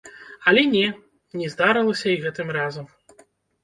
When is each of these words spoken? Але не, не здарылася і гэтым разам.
Але 0.51 0.63
не, 0.71 0.81
не 1.43 1.53
здарылася 1.53 2.07
і 2.17 2.19
гэтым 2.27 2.47
разам. 2.61 2.85